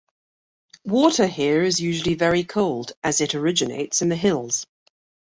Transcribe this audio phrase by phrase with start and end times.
[0.83, 4.65] Water here is usually very cold as it originates in the hills.